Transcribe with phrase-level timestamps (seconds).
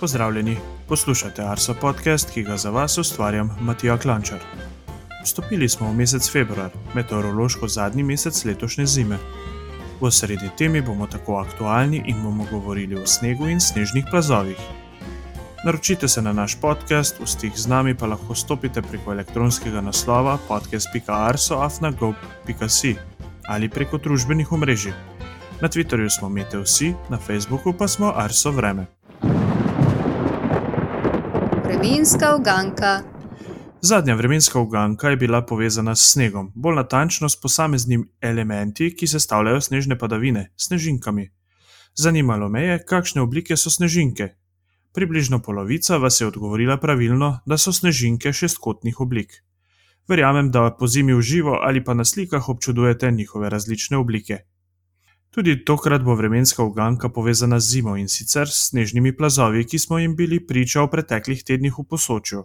[0.00, 0.56] Pozdravljeni,
[0.88, 4.38] poslušate Arso podcast, ki ga za vas ustvarjam Matija Klančar.
[5.24, 9.18] Vstopili smo v mesec februar, meteorološko zadnji mesec letošnje zime.
[10.00, 14.56] V sredi temi bomo tako aktualni in bomo govorili o snegu in snežnih plazovih.
[15.64, 20.38] Naročite se na naš podcast, v stik z nami pa lahko stopite preko elektronskega naslova
[20.48, 22.94] podcast.arsoafnago.com
[23.48, 24.92] ali preko družbenih omrežij.
[25.60, 28.99] Na Twitterju smo Meteosi, na Facebooku pa smo Arso Vreme.
[31.80, 33.02] Vremenska uganka.
[33.80, 39.60] Zadnja vremenska uganka je bila povezana s snegom, bolj natančno s posameznimi elementi, ki sestavljajo
[39.60, 41.30] snežne padavine, snežinkami.
[41.94, 44.28] Zanimalo me je, kakšne oblike so snežinke.
[44.92, 49.40] Približno polovica vas je odgovorila pravilno, da so snežinke šestkotnih oblik.
[50.08, 54.38] Verjamem, da po zimi v živo ali pa na slikah občudujete njihove različne oblike.
[55.30, 59.98] Tudi tokrat bo vremenska uganka povezana z zimo in sicer s snežnimi plazovi, ki smo
[59.98, 62.44] jim bili priča v preteklih tednih v posočju.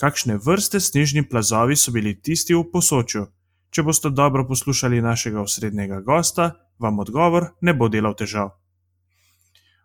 [0.00, 3.26] Kakšne vrste snežni plazovi so bili tisti v posočju?
[3.70, 8.50] Če boste dobro poslušali našega osrednjega gosta, vam odgovor ne bo delal težav.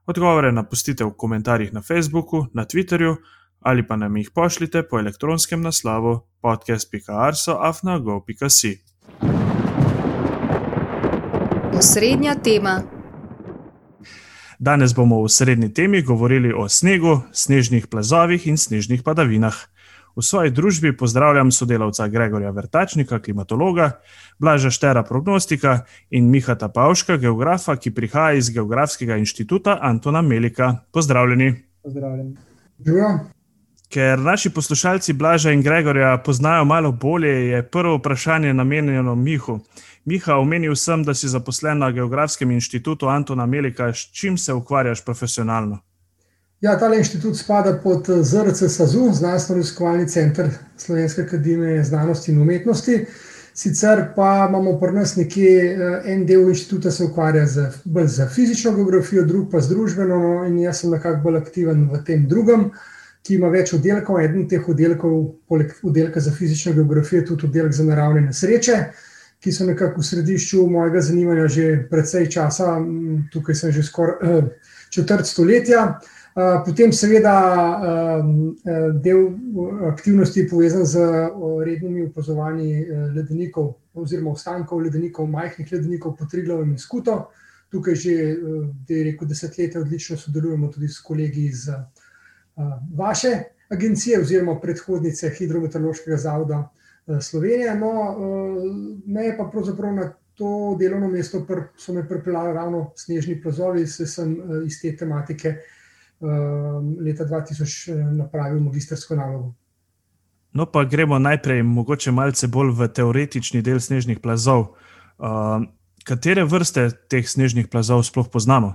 [0.06, 3.16] Odgovore napustite v komentarjih na Facebooku, na Twitterju
[3.60, 8.80] ali pa nam jih pošljite po elektronskem naslovu podcast.arso.afnago.si.
[11.74, 12.82] Osrednja tema.
[14.60, 19.56] Danes bomo v srednji temi govorili o snegu, snežnih plazovih in snežnih padavinah.
[20.16, 23.92] V svoji družbi pozdravljam sodelavca Gregorja Vrtačnika, klimatologa,
[24.40, 30.76] Blaža Štera, prognostika in Mihata Pavška, geografa, ki prihaja iz Geografskega inštituta Antona Melika.
[30.92, 31.54] Pozdravljeni.
[31.84, 32.36] Pozdravljeni.
[33.90, 39.60] Ker naši poslušalci Blaža in Gregorja poznajo malo bolje, je prvo vprašanje namenjeno Mihu.
[40.10, 43.92] Miha, omenil sem, da si zaposlen na Geografskem inštitutu Antona Melika.
[43.94, 45.78] S čim se ukvarjaš profesionalno?
[46.62, 53.06] Ja, ta inštitut spada pod ZRC SAZU, Znanstveno-raziskovalni center Slovenske akademije znanosti in umetnosti.
[53.54, 58.28] Sicer pa imamo pri nas nekje en del inštituta, ki se ukvarja z, bolj z
[58.36, 60.18] fizično geografijo, drug pa z družbeno.
[60.24, 62.72] No, in jaz sem nekako bolj aktiven v tem drugem,
[63.22, 64.24] ki ima več oddelkov.
[64.26, 68.80] Eden teh oddelkov, poleg oddelka za fizično geografijo, tudi oddelek za naravne nesreče
[69.40, 72.78] ki so nekako v središču mojega zanimanja že precej časa,
[73.32, 74.50] tukaj sem že skoraj
[74.90, 76.00] četrt stoletja.
[76.66, 77.36] Potem, seveda,
[79.04, 79.28] del
[79.90, 81.02] aktivnosti je povezan z
[81.66, 82.86] rednimi opazovanji
[83.16, 87.28] ledenikov, oziroma ostankov ledenikov, majhnih ledenikov, potriglov in skuto.
[87.72, 88.14] Tukaj že
[88.88, 91.68] rekel, desetletja odlično sodelujemo tudi s kolegi iz
[92.96, 93.34] vaše
[93.70, 96.70] agencije, oziroma predhodnice Hidrometeorološkega zavoda
[97.22, 97.76] Slovenije.
[97.76, 97.92] No,
[99.06, 103.88] me je pa pravzaprav na to delovno mesto pr, so me pripeljali ravno snežni plazovi,
[103.88, 105.56] saj sem iz te tematike
[107.06, 109.54] leta 2000 napravil magistrsko nalogo.
[110.54, 114.74] No, pa gremo najprej, mogoče malce bolj v teoretični del snežnih plazov.
[115.20, 115.68] Uh,
[116.04, 118.74] katere vrste teh snežnih plazov sploh poznamo?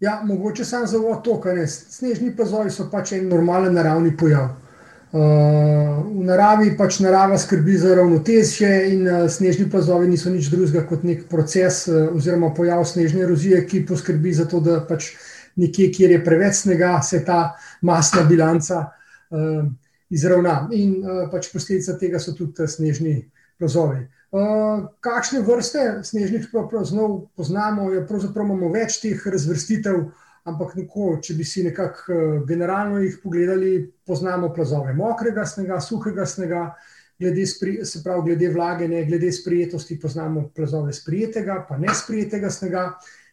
[0.00, 1.66] Ja, mogoče samo za to, kar je.
[1.66, 4.54] Snežni plazovi so pač en normalen naravni pojav.
[5.08, 10.82] Uh, v naravi pač narava skrbi za ravnotežje, in uh, snežni plazovi niso nič drugega
[10.84, 15.14] kot nek proces uh, oziroma pojav snežne erozije, ki poskrbi za to, da pač
[15.56, 18.84] nekje, kjer je preveč snega, se ta masna bilanca
[20.08, 20.68] izravna.
[20.76, 21.02] In
[21.32, 23.16] pač posledica tega so tudi snežni
[23.58, 24.04] plazovi.
[25.02, 27.88] Kakšne vrste snežnih plazov poznamo?
[27.90, 30.04] Je, pravzaprav imamo več teh razvrstitev.
[30.48, 33.72] Ampak, neko, če bi si nekako generalno jih pogledali,
[34.06, 36.62] poznamo plazove mokrega snega, suhega snega,
[37.20, 42.88] glede, se pravi, glede vlage, ne, glede sprijetosti, poznamo plazove sprijetega, pa ne sprijetega snega,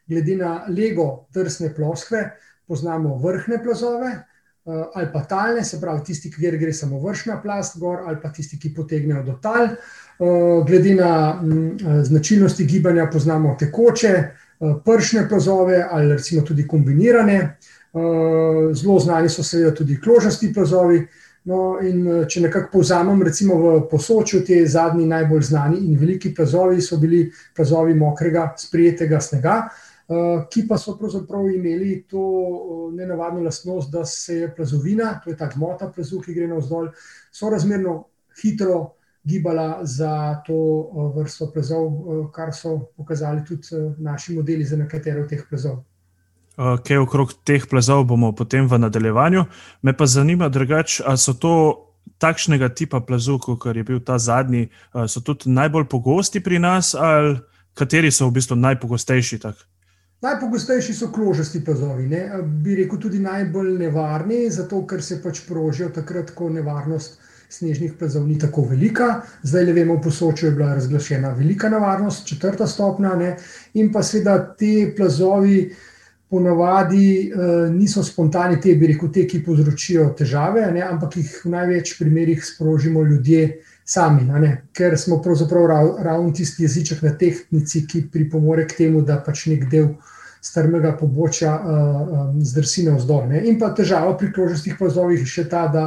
[0.07, 2.29] glede na lego drsne ploskve,
[2.67, 4.15] poznamo vrhne plazove
[4.65, 8.57] ali pa talne, se pravi, tisti, kjer gre samo vršna plast gor, ali pa tisti,
[8.57, 9.67] ki potegnejo do tal.
[10.65, 11.11] Glede na
[12.03, 14.13] značilnosti gibanja, poznamo tekoče.
[14.59, 17.57] Pršne plazove ali recimo tudi kombinirane,
[18.73, 21.05] zelo znani so seveda tudi kložasti plazovi.
[21.45, 26.81] No, in če nekako povzamem, recimo v posočju, te zadnji najbolj znani in veliki plazovi
[26.81, 29.59] so bili plazovi mokrega, sprijetega snega,
[30.49, 35.51] ki pa so pravzaprav imeli to nenavadno lastnost, da se je plazovina, to je ta
[35.53, 36.89] gmota plazu, ki gre navzdol,
[37.29, 37.99] sorazmerno
[38.41, 40.55] hitro gibala za to
[41.15, 41.91] vrsto plazov,
[42.31, 43.67] kar so pokazali tudi
[43.97, 45.83] naši modeli za nekatere od teh plazov.
[46.55, 49.45] Kaj okrog teh plazov bomo potem v nadaljevanju.
[49.81, 51.53] Me pa zanima, drugače, ali so to
[52.17, 54.69] takšnega tipa plazu, kot je bil ta zadnji,
[55.07, 57.39] so tudi najbolj pogosti pri nas, ali
[57.73, 59.39] kateri so v bistvu najpogostejši?
[59.39, 59.55] Tak?
[60.21, 62.07] Najpogostejši so kložasti plazovi.
[62.07, 62.29] Ne?
[62.43, 67.19] Bi rekel tudi najbolj nevarni, zato ker se pač prožijo takrat, ko nevarnost
[67.49, 69.21] snežnih plazov ni tako velika.
[69.43, 73.15] Zdaj le vemo, v posočju je bila razglašena velika nevarnost, četrta stopnja.
[73.15, 73.35] Ne?
[73.73, 75.69] In pa seveda te plazovi
[76.29, 80.81] ponavadi uh, niso spontani, te bi rekel, te, ki povzročijo težave, ne?
[80.81, 84.25] ampak jih v največ primerih sprožimo ljudje sami,
[84.73, 89.45] ker smo pravzaprav rav, ravno tisti jeziček na tehnici, ki pripomore k temu, da pač
[89.45, 89.93] nek del
[90.41, 91.69] strmega pobočja uh,
[92.29, 93.37] um, zdrsi na vzdolj.
[93.45, 95.85] In pa težava pri kložastih plazovih je še ta, da,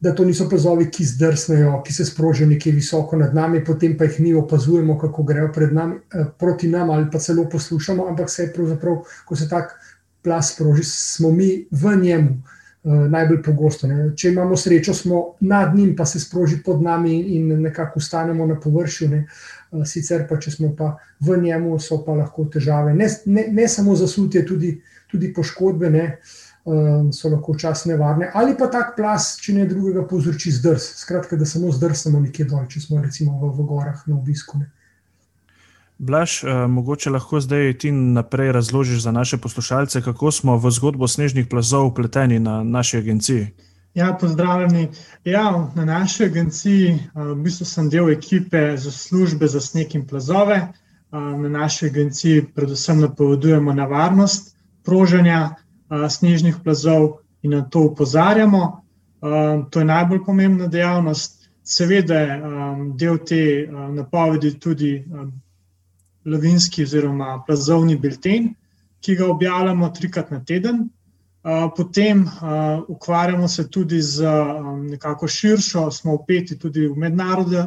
[0.00, 4.06] da to niso plazovi, ki zdrsnejo, ki se sprožijo nekje visoko nad nami, potem pa
[4.06, 8.42] jih mi opazujemo, kako grejo nami, uh, proti nam ali pa celo poslušamo, ampak se
[8.42, 9.74] je pravzaprav, ko se tak
[10.22, 12.42] plas sproži, smo mi v njemu.
[12.84, 13.88] Eh, najbolj pogosto.
[13.90, 14.12] Ne.
[14.16, 18.54] Če imamo srečo, smo nad njim, pa se sproži pod nami in nekako ostanemo na
[18.60, 19.08] površju.
[19.08, 19.18] Ne.
[19.72, 22.94] Eh, sicer pa, če smo pa v njemu, so pa lahko težave.
[22.94, 24.76] Ne, ne, ne samo zasutje, tudi,
[25.10, 26.04] tudi poškodbe ne,
[26.68, 28.30] eh, so lahko včasih nevarne.
[28.34, 30.92] Ali pa tak plas, če ne drugega, povzroči zdrs.
[31.02, 34.58] Skratka, da samo zdrsnemo nekje dol, če smo recimo v, v gorah na obisku.
[34.58, 34.70] Ne.
[35.98, 41.08] Blaž, eh, mogoče lahko zdaj ti naprej razložiš za naše poslušalce, kako smo v zgodbo
[41.08, 43.46] snežnih plazov upleteni na naši agenciji.
[43.94, 44.88] Ja, pozdravljeni.
[45.24, 50.06] Ja, na naši agenciji eh, v bistvu sem del ekipe za službe za sneg in
[50.06, 50.56] plazove.
[50.56, 54.54] Eh, na naši agenciji predvsem napovedujemo na varnost
[54.84, 55.54] proženja
[56.08, 58.82] snežnih plazov in na to upozarjamo.
[59.70, 61.48] To je najbolj pomembna dejavnost.
[61.64, 62.36] Seveda je
[62.96, 65.04] del te napovedi tudi
[66.24, 68.54] lavinski oziroma plazovni bilten,
[69.00, 70.88] ki ga objavljamo trikrat na teden.
[71.76, 72.24] Potem
[72.88, 74.26] ukvarjamo se tudi z
[74.90, 76.96] nekako širšo, smo upeti tudi v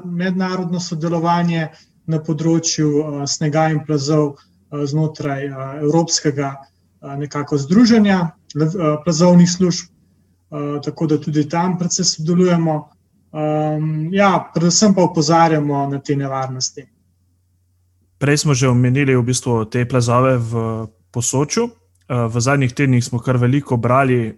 [0.06, 1.69] mednarodno sodelovanje
[2.06, 4.35] na področju snega in plazov
[4.71, 5.47] znotraj
[5.81, 6.56] Evropskega
[7.01, 8.30] nekako združenja
[9.03, 9.89] plazovnih služb,
[10.83, 12.89] tako da tudi tam predvsem sodelujemo.
[14.12, 16.86] Ja, predvsem pa opozarjamo na te nevarnosti.
[18.21, 20.53] Prej smo že omenili v bistvu te plazove v
[21.12, 21.69] posočju.
[22.12, 24.36] Eh, v zadnjih tednih smo kar veliko brali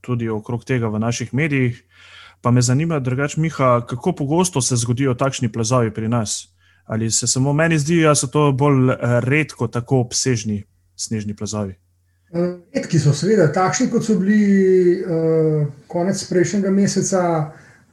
[0.00, 1.84] tudi okrog tega v naših medijih.
[2.42, 6.48] Pa me zanima, drugač, Miha, kako pogosto se zgodijo takšni plazovi pri nas?
[6.84, 8.92] Ali se samo meni zdi, da so to bolj
[9.24, 10.64] redko tako obsežni
[10.96, 11.74] snežni plazovi?
[12.74, 17.20] Redki so, seveda, takšni, kot so bili uh, konec prejšnjega meseca,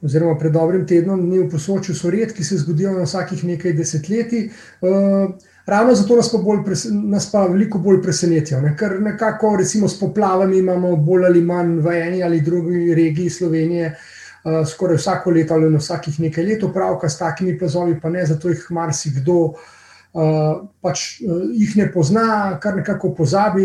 [0.02, 4.48] oziroma pred dobrim tednom, dni v posočju, so redki, se zgodijo na vsakih nekaj desetletij.
[4.82, 6.64] Uh, ravno zato nas pa, bolj,
[7.06, 8.72] nas pa veliko bolj presenetijo, ne?
[8.78, 13.94] ker nekako recimo s poplavami imamo bolj ali manj v eni ali drugi regiji Slovenije.
[14.42, 18.26] Uh, skoraj vsako leto ali na vsakih nekaj let opravka s takimi plazovi, pa ne
[18.26, 19.62] zato jih marsikdo uh,
[20.12, 23.64] pač uh, jih ne pozna, kar nekako pozabi.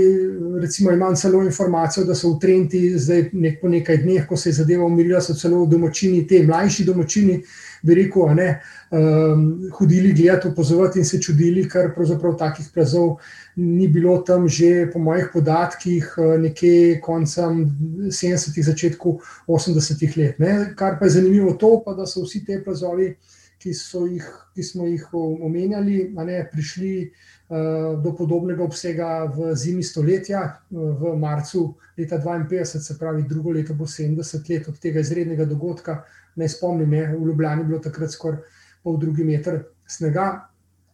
[0.62, 4.50] Recimo, imam celo informacijo, da so v Trenti zdaj nek, po nekaj dneh, ko se
[4.50, 7.42] je zadeva umirila, so celo domačini, te mlajši domačini,
[7.84, 8.48] bi rekel, ne,
[8.96, 9.44] um,
[9.76, 13.18] hodili gledati, opozoriti in se čudili, ker pravzaprav takih plazov.
[13.58, 17.66] Ni bilo tam že, po mojih podatkih, nekje koncem
[18.08, 20.40] 70-ih, začetku 80-ih let.
[20.40, 20.54] Ne.
[20.78, 23.16] Kar pa je zanimivo, to pa, da so vsi te plazovi
[23.60, 23.74] ki,
[24.12, 24.26] jih,
[24.56, 31.16] ki smo jih omenjali, ne, prišli uh, do podobnega obsega v zimi stoletja, uh, v
[31.20, 36.04] marcu leta 52, se pravi, drugo leto bo 70 let od tega izrednega dogodka.
[36.38, 38.44] Naj spomnim, je, v Ljubljani je bilo takrat skoraj
[38.84, 40.28] pol drugi meter snega.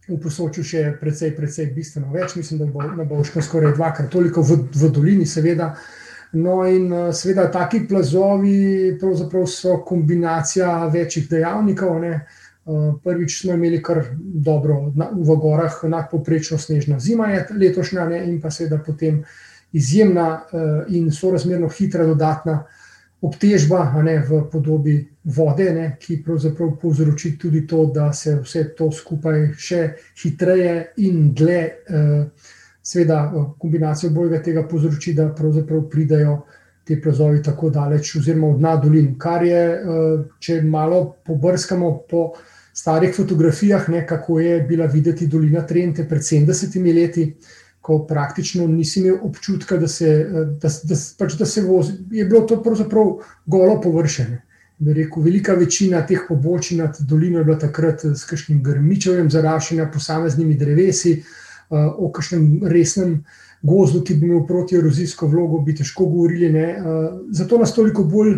[0.08, 4.10] V posočju še je precej, precej bistveno več, mislim, da bo na Božkem skoraj dvakrat
[4.12, 5.74] toliko, v, v dolini, seveda.
[6.34, 8.98] No, in seveda, taki plazovi
[9.48, 12.00] so kombinacija večjih dejavnikov.
[12.02, 12.14] Ne.
[12.16, 12.43] Eh,
[13.04, 18.52] prvič smo imeli kar dobro v gorah, nadpoprečno snežna zima je letošnja, ne, in pa
[18.52, 19.24] seveda potem
[19.74, 22.64] izjemna eh, in sorazmerno hitra dodatna
[23.22, 28.92] obtežba ne, v podobi vode, ne, ki pravzaprav povzroči tudi to, da se vse to
[28.92, 29.84] skupaj še
[30.24, 32.50] hitreje in dlje, eh,
[32.84, 33.20] seveda
[33.60, 36.42] kombinacijo bojega tega povzroči, da pravzaprav pridajo
[36.84, 39.62] te plazovi tako daleč oziroma od nadolin, kar je,
[40.40, 42.26] če malo pobrskamo po
[42.74, 47.36] starih fotografijah, ne, kako je bila videti dolina Trente pred 70 leti,
[47.82, 50.10] ko praktično nisi imel občutka, da se,
[50.62, 51.94] da, da, pač, da se vozi.
[52.12, 54.42] Je bilo to pravzaprav golo površene.
[54.96, 60.56] Rekel, velika večina teh pobočij nad dolino je bila takrat s kakšnim grmičevjem zarašena, posameznimi
[60.60, 61.18] drevesi,
[61.74, 63.18] o kakšnem resnem
[63.64, 66.52] gozdu, ki bi imel proti erozijsko vlogo, bi težko govorili.
[66.52, 66.66] Ne.
[67.32, 68.38] Zato nas toliko bolj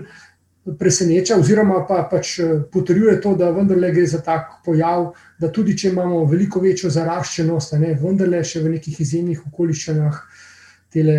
[0.80, 2.40] preseneča, oziroma pa pač
[2.74, 7.78] potrjuje to, da vendarle gre za tak pojav, da tudi če imamo veliko večjo zaraščenost,
[7.82, 10.22] ne, vendarle še v nekih izjemnih okoliščinah
[10.94, 11.18] tele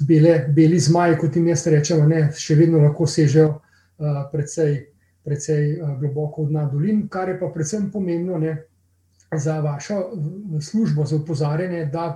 [0.00, 4.78] bele, beli zmaji, kot jim jaz rečem, ne, še vedno lahko sežejo uh, precej,
[5.24, 8.56] precej uh, globoko od nadolin, kar je pa predvsem pomembno ne,
[9.32, 10.00] za vašo
[10.62, 12.08] službo, za upozarjanje, da,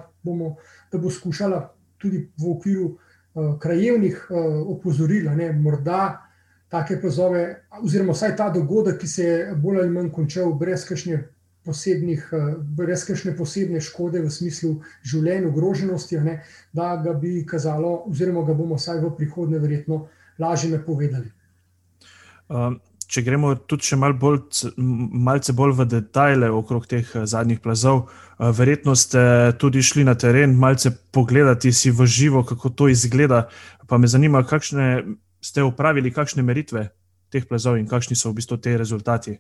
[0.93, 1.65] da bo skušala
[2.01, 6.30] tudi v okviru uh, krajevnih uh, opozoril, ne, morda
[6.71, 7.45] take plazove,
[7.83, 11.25] oziroma vsaj ta dogodek, ki se je bolj ali manj končal brez kakšne
[11.65, 18.05] posebnih, eh, brez kakšne posebne škode v smislu življenja, ogroženosti, ne, da ga bi kazalo,
[18.11, 20.07] oziroma ga bomo vsaj v prihodnje verjetno
[20.39, 21.33] lažje napovedali.
[22.49, 22.81] Um.
[23.11, 28.05] Če gremo tudi še mal bolj, malce bolj v detajle okrog teh eh, zadnjih plazov,
[28.07, 33.49] eh, verjetno ste tudi šli na teren, malce pogledati si v živo, kako to izgleda.
[33.91, 35.03] Pa me zanima, kakšne
[35.41, 36.89] ste upravili kakšne meritve
[37.31, 39.39] teh plazov in kakšni so v bistvu te rezultati?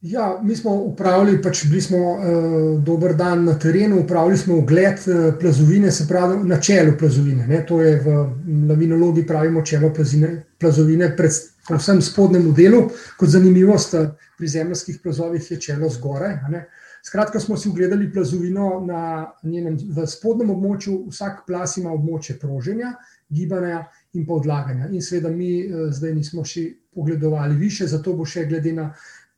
[0.00, 5.00] Ja, mi smo upravili, pač bili smo uh, dober dan na terenu, upravili smo ogled
[5.08, 7.46] uh, plazovine, se pravi na čelu plazovine.
[7.46, 8.16] Ne, to je v
[8.68, 12.84] lavinologi pravimo čelo plazine, plazovine, predvsem v spodnjem delu.
[13.16, 16.38] Kot zanimivost, uh, pri zemljskih plazovih je čelo zgoraj.
[17.06, 22.96] Skratka, smo si ogledali plazovino na njenem spodnjem območju, vsak plas ima območje proženja,
[23.28, 24.88] gibanja in pa odlaganja.
[24.92, 28.90] In seveda mi eh, zdaj nismo še pogledovali više, zato bo še glede na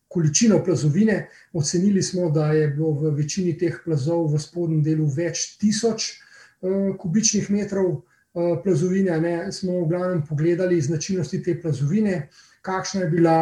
[0.08, 1.26] količino plazovine.
[1.52, 6.92] Ocenili smo, da je bilo v večini teh plazov v spodnjem delu več tisoč eh,
[6.98, 9.18] kubičnih metrov eh, plazovine.
[9.20, 9.34] Ne.
[9.52, 12.28] Smo v glavnem pogledali značilnosti te plazovine.
[12.68, 13.34] Kakšna je bila,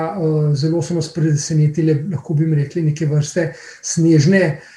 [0.54, 3.46] zelo so nas presenetile, lahko bi rekli, neke vrste
[3.82, 4.75] snežne uh,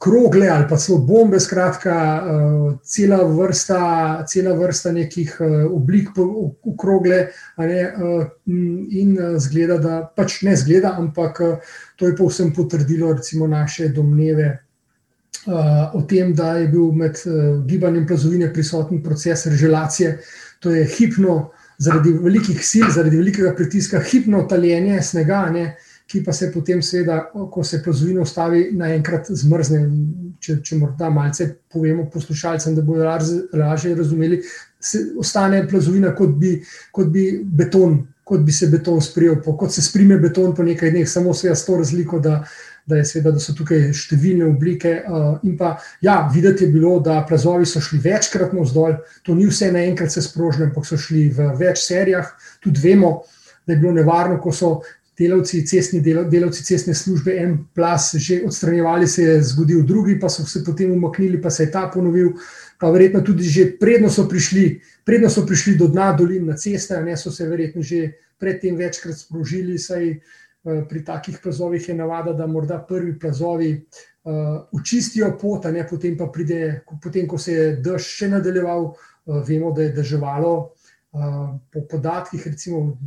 [0.00, 6.74] krogle ali pa celo bombe, skratka, uh, cela, vrsta, cela vrsta nekih uh, oblik v
[6.78, 7.28] krogle.
[7.58, 7.80] Ne,
[8.94, 11.40] in zgleda, da pač ne zgleda, ampak
[11.96, 14.58] to je povsem potrdilo recimo, naše domneve.
[15.94, 17.18] O tem, da je bil med
[17.66, 20.18] gibanjem plazovine prisoten proces reželacije,
[20.60, 26.22] to je hipno, zaradi velikih sil, zaradi velikega pritiska, hipno taljenje snega, ne, uh, ki
[26.24, 29.84] pa se potem, seveda, ko se plazovina ustavi, naenkrat zmrzne.
[30.44, 33.06] Če, če morda malce povemo poslušalcem, da bodo
[33.56, 34.42] lažje razumeli,
[34.76, 36.58] se ostane plazovina kot bi,
[36.92, 41.08] kot bi beton, kot bi se beton sprijel, kot se sprime beton po nekaj dneh,
[41.08, 42.34] samo seveda s to razliko, da,
[42.84, 44.92] da, je, seveda, da so tukaj številne oblike.
[45.06, 49.48] Uh, in pa, ja, videti je bilo, da plazovi so šli večkrat navzdol, to ni
[49.48, 52.34] vse naenkrat se sprožili, ampak so šli v več serijah.
[52.60, 53.14] Tudi vemo,
[53.64, 54.74] da je bilo nevarno, ko so
[55.18, 60.28] delavci, cestni del, delavci cestne službe, en plas, že odstranjevali, se je zgodil drugi, pa
[60.28, 62.34] so se potem umaknili, pa se je ta ponovil.
[62.80, 66.98] Pa verjetno tudi že predno so prišli, predno so prišli do dna dolin na ceste,
[67.02, 72.32] ne so se verjetno že predtem večkrat sprožili, saj uh, pri takih plazovih je navada,
[72.32, 77.76] da morda prvi plazovi uh, očistijo pot, ne potem pa pride, potem ko se je
[77.76, 80.73] dež še nadaljeval, uh, vemo, da je državalo
[81.72, 82.98] po podatkih, recimo,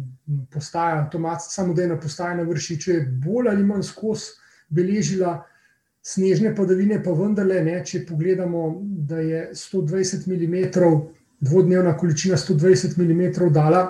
[0.53, 4.37] postaja, avtomatska samodejna postaja na vršiču, je bolj ali manj skozi
[4.69, 5.41] beležila
[6.03, 10.91] snežne padavine, pa vendarle, ne, če pogledamo, da je 120 mm,
[11.39, 13.83] dvodnevna količina 120 mm dala,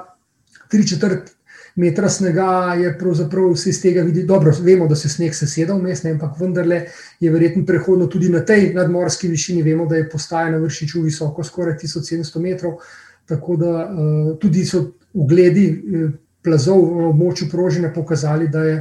[0.70, 1.38] tri četrt
[1.78, 4.24] metra snega, je pravzaprav vse iz tega vidi.
[4.26, 6.82] Dobro, vemo, da se sneg seseda v mest, ampak vendarle
[7.20, 9.62] je verjetno prehodno tudi na tej nadmorski višini.
[9.64, 12.82] Vemo, da je postaja na vršiču visoko skoraj 1700 metrov.
[13.27, 16.10] Tako da uh, tudi so ugledi eh,
[16.43, 18.75] plazov v območju prožene pokazali, da je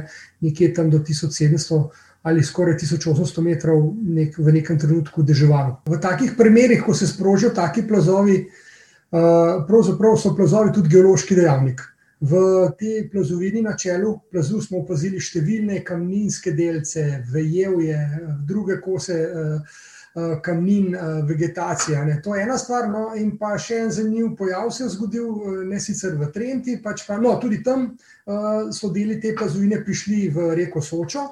[0.45, 1.81] nekje tam do 1700
[2.27, 5.77] ali skoraj 1800 metrov nek, v nekem trenutku deževalo.
[5.87, 11.83] V takih primerih, ko se sprožijo taki plazovi, uh, pravzaprav so plazovi tudi geološki dejavnik.
[12.19, 12.41] V
[12.79, 17.99] tej plazovini na čelu plazu smo opazili številne kamninske delce, vejevje,
[18.47, 19.19] druge kose.
[19.27, 19.96] Uh, Eh,
[20.41, 22.05] kamnin, eh, vegetacija.
[22.05, 22.21] Ne.
[22.21, 22.89] To je ena stvar.
[22.89, 26.79] No, in pa še en zanimiv pojav se je zgodil, eh, ne sicer v Trenti,
[26.83, 27.97] pač pa no, tudi tam
[28.71, 31.29] so deli te plazovine prišli v reko Sočo.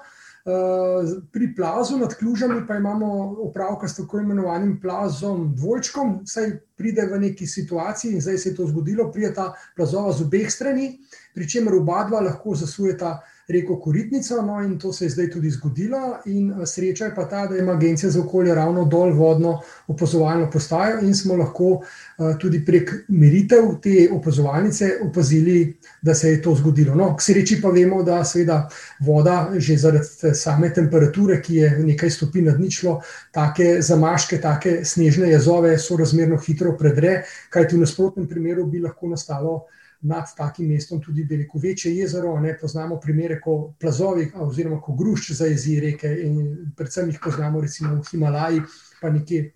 [1.32, 7.20] Pri plazu nad Klužami pa imamo opravka s tako imenovanim plazom dvojčkom, saj pride v
[7.20, 11.02] neki situaciji in zdaj se je to zgodilo, pride ta plazova z obeh strani,
[11.34, 15.50] pri čemer oba dva lahko zasujeta reko Koritnico, no in to se je zdaj tudi
[15.50, 15.98] zgodilo.
[16.26, 21.00] Eh, sreča je pa ta, da ima Agencija za okolje ravno dol vodno opazovalno postajo
[21.02, 26.96] in smo lahko uh, tudi prek meritev te opazovalnice opazili, da se je to zgodilo.
[26.96, 32.10] No, k sreči pa vemo, da seveda voda, že zaradi same temperature, ki je nekaj
[32.10, 38.28] stopinj nad ničlo, take zamaške, take snežne jazove so razmerno hitro predre, kajti v nasprotnem
[38.28, 39.66] primeru bi lahko nastalo
[40.02, 42.40] nad takim mestom tudi veliko večje jezero.
[42.40, 42.58] Ne?
[42.62, 48.08] Poznamo primere, ko plazovi oziroma ko grušč zajezi reke in predvsem jih poznamo recimo v
[48.12, 48.62] Himalaji,
[49.02, 49.52] pa nekje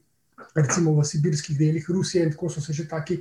[0.55, 3.19] recimo v sibirskih delih Rusije in tako so se že taki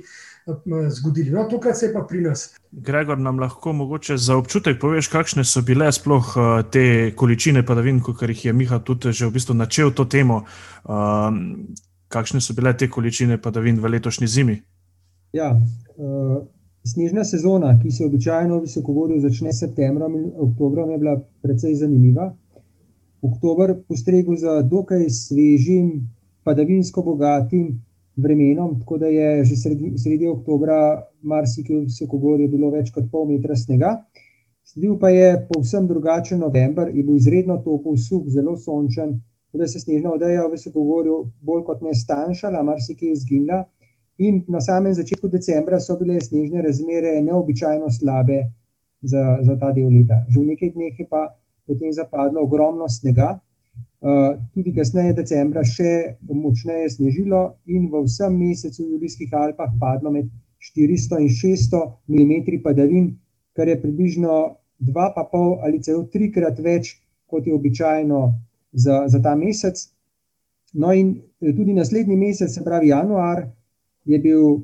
[0.89, 1.31] zgodili.
[1.31, 2.55] No, tokrat se je pa pri nas.
[2.71, 6.33] Gregor, nam lahko mogoče za občutek poveš, kakšne so bile sploh
[6.71, 10.45] te količine padavin, kot jih je Miha tudi že v bistvu načel to temo.
[10.83, 11.67] Um,
[12.07, 14.61] kakšne so bile te količine padavin v letošnji zimi?
[15.33, 15.53] Ja,
[15.97, 16.45] uh,
[16.87, 21.75] snežna sezona, ki se običajno v visokovodju začne s septembrom in oktobrom, je bila precej
[21.75, 22.31] zanimiva.
[23.21, 26.07] Oktober postregel z dokaj svežim,
[26.43, 27.81] padavinsko bogatim
[28.15, 33.27] vremenom, tako da je že sredi, sredi oktobra marsikaj v visokovodju bilo več kot pol
[33.27, 33.97] metra snega.
[34.63, 39.15] Sledil pa je povsem drugačen november, je bil izredno topel, suh, zelo sončen,
[39.53, 43.63] da se snežna odeja v visokovodju bolj kot ne stanjšala, marsikaj izginila.
[44.19, 48.39] In na samem začetku decembra so bile snežne razmere neobičajno slabe
[49.01, 50.25] za, za ta del leta.
[50.27, 51.29] Že v nekaj dneh je pa
[51.63, 58.83] potem zapadlo ogromno snega, uh, tudi kasneje decembra še močneje snežilo in v vsem mesecu
[58.83, 60.27] v Julijskih Alpah padlo med
[60.59, 63.13] 400 in 600 mm padavin,
[63.55, 66.97] kar je približno dva pa pol ali celo trikrat več,
[67.29, 68.19] kot je običajno
[68.73, 69.79] za, za ta mesec.
[70.73, 73.47] No in tudi naslednji mesec, se pravi januar,
[74.09, 74.61] je bil uh,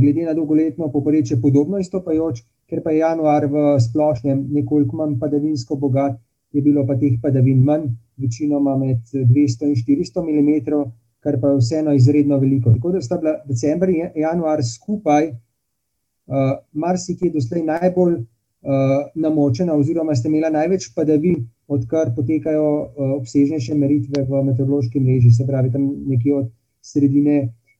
[0.00, 5.76] glede na dolgoletno poprečje podobno izstopajoč, ker pa je januar v splošnem nekoliko manj padavinsko
[5.76, 6.16] bogat,
[6.52, 10.86] je bilo pa teh padavin manj, večinoma med 200 in 400 mm,
[11.20, 12.72] kar pa je vseeno izredno veliko.
[12.72, 20.16] Tako da sta bila decembr in januar skupaj, uh, marsikje doslej najbolj uh, namočena, oziroma
[20.16, 25.90] ste imeli največ padavin, odkar potekajo uh, obsežnejše meritve v meteorološki mreži, se pravi tam
[26.08, 26.50] nekje od
[26.80, 27.38] sredine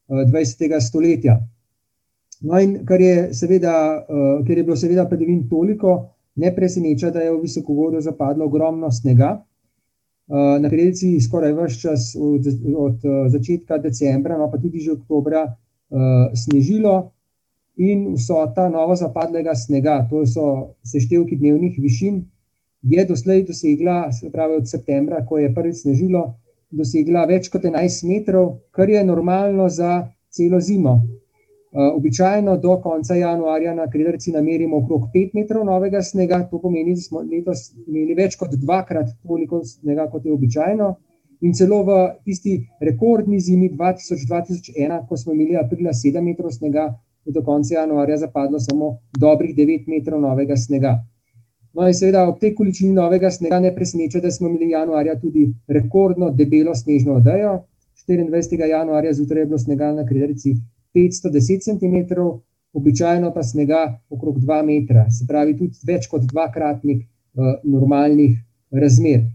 [0.08, 0.74] 20.
[0.74, 1.40] Eh, stoletja.
[2.42, 3.72] No, in kar je, seveda,
[4.04, 5.96] uh, ker je bilo, seveda, padavin toliko,
[6.36, 9.38] ne preseneča, da je v visokovodju zapadlo ogromno snega.
[10.26, 12.46] Uh, na Kredici skoraj vse čas od,
[12.76, 15.46] od začetka decembra, no pa tudi že oktobra,
[16.34, 17.12] snežilo
[17.76, 22.24] in vsota novo zapadlega snega, to so seštevki dnevnih višin,
[22.82, 26.34] je doslej dosegla, se pravi od septembra, ko je prvič snežilo,
[26.70, 30.96] dosegla več kot 11 metrov, kar je normalno za celo zimo.
[31.76, 36.94] Uh, običajno do konca januarja na Kriderci namerimo okrog 5 metrov novega snega, to pomeni,
[36.96, 40.94] da smo letos imeli več kot dvakrat toliko snega, kot je običajno.
[41.44, 46.88] In celo v tisti rekordni zimi 2000-2001, ko smo imeli aprila 7 metrov snega,
[47.26, 50.96] je do konca januarja zapadlo samo dobrih 9 metrov novega snega.
[51.76, 55.50] No, in seveda ob tej količini novega snega ne preseneča, da smo imeli januarja tudi
[55.68, 57.58] rekordno debelo snežno odejo.
[58.08, 58.68] 24.
[58.70, 60.54] januarja zjutraj je bilo snega na Krederici
[60.94, 62.22] 510 cm,
[62.72, 68.38] običajno pa snega okrog 2 metra, se pravi tudi več kot dvakratnik uh, normalnih
[68.70, 69.26] razmer.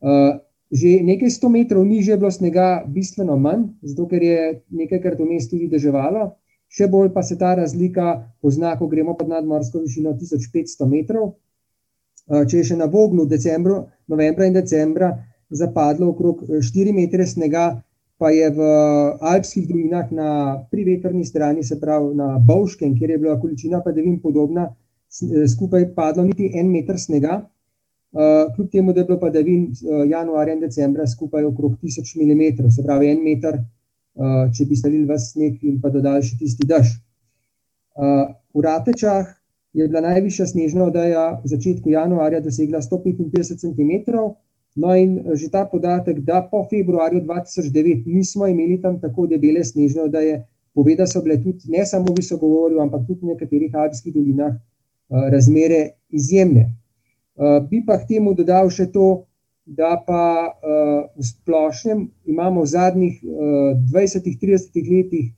[0.00, 0.38] Uh,
[0.70, 5.50] že nekaj 100 metrov nižje je bilo snega bistveno manj, zato ker je nekajkrat vmes
[5.50, 6.36] tudi deževalo.
[6.70, 11.32] Še bolj pa se ta razlika pozna, ko gremo pod nadmorsko višino 1500 metrov.
[12.30, 15.10] Eh, če je še na Voglu decembru, novembra in decembra
[15.50, 17.64] zapadlo okrog 4 eh, metre snega,
[18.20, 18.66] pa je v
[19.32, 20.30] alpskih dolinah na
[20.70, 26.28] privetrni strani, se pravi na Bovškem, kjer je bila količina padavin podobna, eh, skupaj padlo
[26.28, 27.42] niti en meter snega.
[28.10, 29.68] Kljub temu, da je bilo padavin
[30.10, 33.60] januarja in decembra skupaj okrog 1000 mm, se pravi en meter,
[34.50, 36.90] če bi stalili v sneg in pa dodali še tisti dež.
[38.50, 39.30] V Ratečah
[39.72, 43.92] je bila najvišja snežna odeja v začetku januarja dosegla 155 cm.
[44.76, 49.64] No, in eh, že ta podatek, da po februarju 2009 nismo imeli tam tako debele
[49.64, 53.74] snežne odeje, pove, da so bile tudi ne samo v visokovorju, ampak tudi v nekaterih
[53.74, 55.80] alpskih dolinah eh, razmere
[56.10, 56.70] izjemne.
[56.70, 59.26] Eh, bi pa k temu dodal še to,
[59.70, 60.50] da pa
[61.14, 65.28] v splošnem imamo v zadnjih 20-30 letih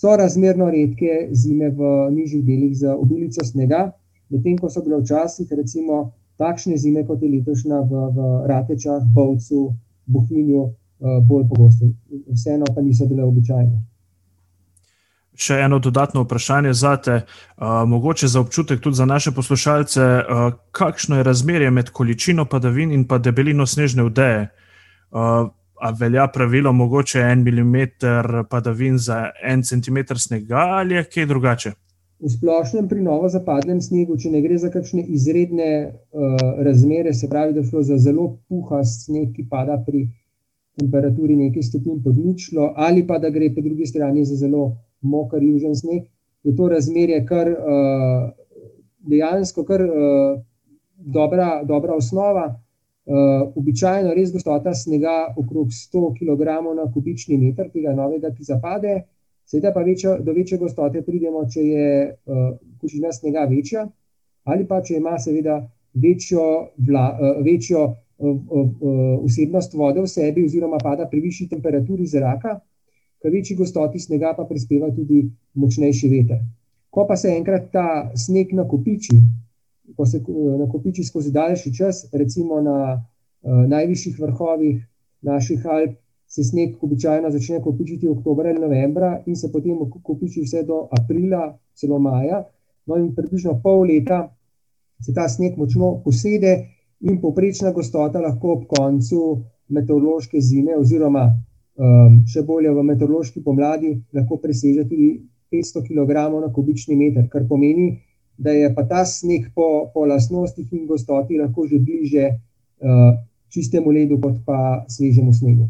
[0.00, 3.92] so razmerno redke zime v nižjih delih z obilico snega,
[4.28, 9.72] medtem ko so bile včasih recimo takšne zime, kot je letošnja v, v Ratečah, Bovcu,
[10.06, 11.88] Bohinju, eh, bolj pogoste.
[12.28, 13.78] Vseeno pa niso bile običajne.
[15.36, 20.52] Še eno dodatno vprašanje za te, uh, mogoče za občutek tudi za naše poslušalce, uh,
[20.72, 24.48] kakšno je razmerje med količino padavin in pa debelino snežne vdeje.
[25.80, 31.72] A velja pravilo, mogoče en milimeter padavin za en centimeter snega, ali je kaj drugače?
[32.16, 37.28] V splošnem, pri novo zapadlem snegu, če ne gre za kakšne izredne uh, razmere, se
[37.28, 40.06] pravi, da šlo za zelo puha sneg, ki pada pri
[40.80, 44.70] temperaturi nekaj stopinj pod ničlo, ali pa da gre po drugi strani za zelo
[45.04, 46.08] moker južen sneg,
[46.44, 48.30] je to razmerje kar uh,
[49.04, 50.40] dejansko kar uh,
[50.96, 52.54] dobra, dobra osnova.
[53.06, 58.96] Uh, običajno res gostota snega okrog 100 kg na kubični meter, tega novega, ki zapade.
[59.46, 62.48] Seveda pa večjo, do večje gostote pridemo, če je uh,
[62.80, 63.84] količina snega večja,
[64.50, 65.60] ali pa če ima seveda
[65.94, 66.48] večjo,
[66.88, 72.58] vla, uh, večjo uh, uh, vsebnost vode v sebi, oziroma pada pri višji temperaturi zraka,
[73.22, 75.22] k večji gostoti snega pa prispeva tudi
[75.54, 76.42] močnejši veter.
[76.90, 77.86] Ko pa se enkrat ta
[78.18, 79.14] sneg nakopiči,
[79.96, 80.20] ko se
[80.58, 84.82] nakopiči skozi daljši čas, recimo na uh, najvišjih vrhovih
[85.22, 85.96] naših Alp,
[86.28, 91.58] se sneg običajno začne kopičiti oktober ali novembra in se potem kopiči vse do aprila,
[91.74, 92.42] celo maja.
[92.86, 94.26] No, in približno pol leta
[95.02, 96.56] se ta sneg močno posede,
[97.00, 99.22] in povprečna gostota lahko ob koncu
[99.68, 105.10] meteorološke zime, oziroma um, še bolje v meteorološki pomladi, lahko preseže tudi
[105.52, 107.90] 500 kg na kubični meter, kar pomeni,
[108.38, 113.16] da je pa ta sneg po, po lastnostih in gostoti lahko že bliže uh,
[113.48, 115.68] čistemu ledu, kot pa svežemu snegu.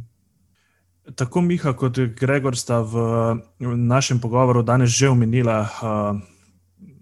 [1.15, 2.95] Tako Miha kot Gregor sta v
[3.63, 6.19] našem pogovoru danes že omenila uh,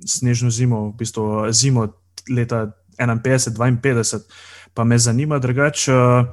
[0.04, 1.88] snežno zimo, v bistvu zimo
[2.28, 4.28] leta 51-52.
[4.74, 6.28] Pa me zanima, drugače, uh,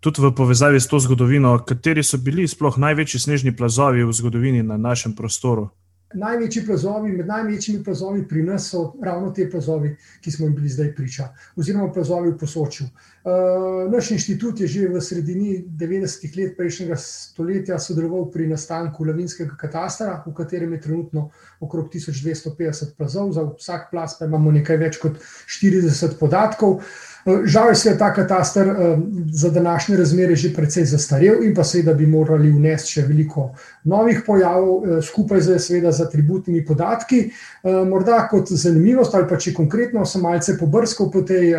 [0.00, 4.62] tudi v povezavi s to zgodovino, kateri so bili sploh največji snežni plazovi v zgodovini
[4.62, 5.74] na našem prostoru
[6.14, 10.68] največji plazovi, med največjimi plazovi pri nas so ravno te plazovi, ki smo jim bili
[10.68, 12.86] zdaj priča, oziroma plazovi v posočju.
[13.24, 19.56] Uh, naš inštitut je že v sredini 90-ih let prejšnjega stoletja sodeloval pri nastanku lavinskega
[19.56, 25.00] katastra, v katerem je trenutno okrog 1250 plazov, za vsak plaz pa imamo nekaj več
[25.00, 26.82] kot 40 podatkov.
[27.24, 28.98] Žal je ta katastar eh,
[29.32, 34.20] za današnje razmere že precej zastarel in pa seveda bi morali vnesti še veliko novih
[34.26, 37.20] pojavov, eh, skupaj z, seveda, z atributnimi podatki.
[37.24, 41.54] Eh, morda kot zanimivost, ali pa če konkretno sem malce pobrskal po tej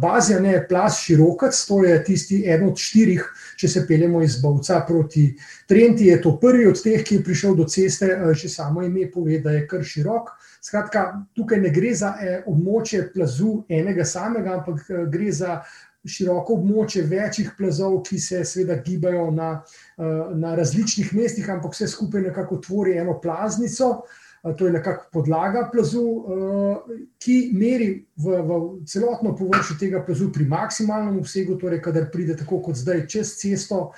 [0.00, 3.24] bazi, ne plas širokac, to je tisti eden od štirih,
[3.60, 5.34] če se peljemo iz Bovca proti
[5.68, 9.38] Trenti, je to prvi od teh, ki je prišel do ceste, že samo ime pove,
[9.38, 10.32] da je kar širok.
[10.60, 15.60] Skratka, tukaj ne gre za eh, območje plazu enega samega, ampak eh, gre za
[16.04, 19.50] široko območje večjih plazov, ki se seveda gibajo na,
[19.98, 24.02] eh, na različnih mestih, ampak vse skupaj nekako tvori eno plaznico.
[24.40, 26.02] To je nekako podlaga plazu,
[27.20, 32.62] ki meri v, v celotno površje tega plazu pri maksimalnem obsegu, torej, kadar pride tako
[32.64, 33.90] kot zdaj čez cesto,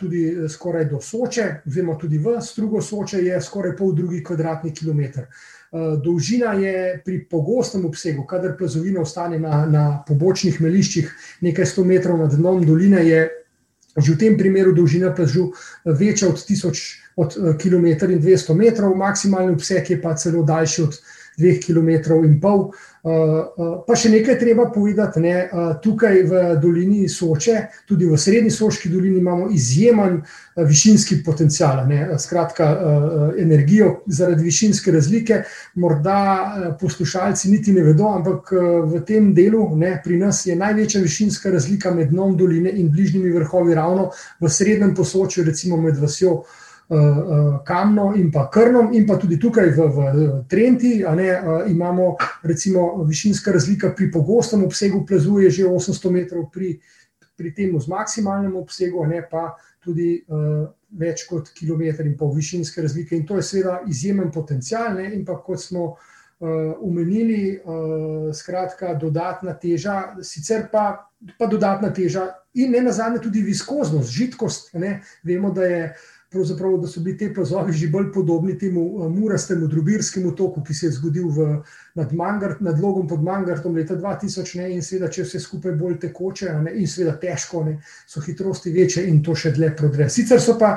[0.00, 5.30] tudi skoraj do Soče, oziroma tudi v strugo Soče, je skoraj pol drugi kvadratni kilometr.
[5.76, 11.10] Eh, dolžina je pri pogostem obsegu, kadar plazovina ostane na, na pobočnih meliščih
[11.42, 13.26] nekaj sto metrov nad dnom doline, je
[13.96, 15.50] že v tem primeru dolžina plažu
[15.84, 20.82] večja od 1000 od, uh, km in 200 metrov, maksimalni obseg je pa celo daljši
[20.82, 21.00] od
[21.36, 22.70] 2 km in pol.
[23.06, 28.18] Eh, eh, pa še nekaj treba povedati, ne, eh, tukaj v dolini Soče, tudi v
[28.18, 30.22] srednji Soški dolini, imamo izjemen
[30.56, 32.66] višinski potencial, ne, skratka,
[33.38, 35.42] energijo zaradi višinske razlike.
[35.74, 38.50] Morda poslušalci niti ne vedo, ampak
[38.88, 43.30] v tem delu ne, pri nas je največja višinska razlika med dnom doline in bližnjimi
[43.36, 46.46] vrhovi, ravno v srednjem posočju, recimo med vasjo.
[46.88, 51.70] Eh, eh, kamno in pa krnom, in pa tudi tukaj v, v Trenti, ne, eh,
[51.70, 56.78] imamo recimo višinska razlika pri pogostem obsegu plazu, je že 800 metrov, pri,
[57.34, 62.82] pri tem z maksimalnem obsegu, ne pa tudi uh, več kot kilometr in pol višinske
[62.82, 63.14] razlike.
[63.14, 65.96] In to je seveda izjemen potencial, ne, in pa kot smo
[66.82, 71.06] umenili, uh, uh, skratka, dodatna teža, sicer pa,
[71.38, 74.74] pa dodatna teža in ne nazadnje tudi viskoznost, žitkost.
[74.74, 79.08] Ne, vemo, da je uh, da so bili te plazovi že bolj podobni temu eh,
[79.08, 81.62] murastemu drobirskemu toku, ki se je zgodil v,
[81.94, 84.56] nad, Mangart, nad Logom pod Mangartom leta 2000.
[84.58, 88.72] Ne, in seveda, če vse skupaj bolj tekoče ne, in seveda težko, ne, so hitrosti
[88.72, 90.08] večje in to še dlje prodre.
[90.10, 90.76] Sicer so pa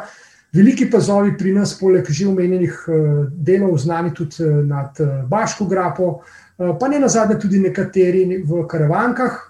[0.54, 6.19] veliki plazovi pri nas, poleg že omenjenih eh, delov, znani tudi eh, nad Baško grapo,
[6.60, 9.48] pa ne na zadnje tudi nekateri v karavankah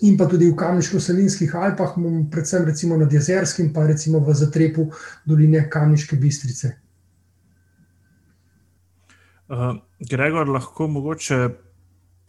[0.00, 1.94] in pa tudi v Kamniško-Salinskih Alpah,
[2.30, 4.88] predvsem recimo nad Jezerskim, pa recimo v zatrepu
[5.26, 6.76] doline Kamniške Bistrice.
[9.50, 11.48] Uh, Gregor, lahko mogoče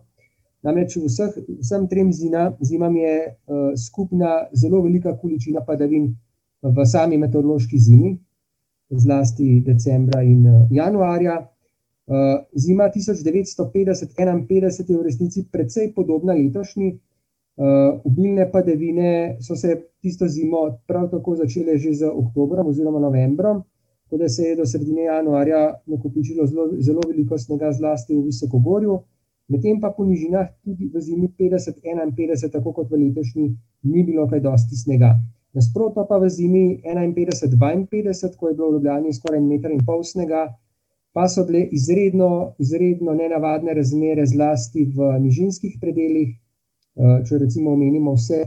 [0.65, 3.35] Namreč vseh, vsem trem zina, zimam je uh,
[3.77, 6.17] skupna zelo velika količina padavin
[6.63, 8.19] v sami meteorološki zimi,
[8.91, 11.49] zlasti decembra in uh, januarja.
[12.07, 17.01] Uh, zima 1950-51 je v resnici precej podobna letošnji.
[17.57, 23.63] Uh, obilne padavine so se tisto zimo prav tako začele že z oktobrom oziroma novembrom,
[24.05, 28.99] tako da se je do sredine januarja nakopičilo zelo, zelo veliko snega, zlasti v Visokogorju,
[29.49, 34.41] medtem pa po nižinah tudi v zimi 50-51, tako kot v letošnji, ni bilo kaj
[34.41, 35.15] dosti snega.
[35.55, 40.51] Nasprotno pa v zimi 51-52, ko je bilo v Ljubljani skoraj meter in pol snega,
[41.15, 46.35] pa so bile izredno, izredno nenavadne razmere, zlasti v nižinskih predeljih.
[46.35, 48.41] Eh, če recimo omenimo vse,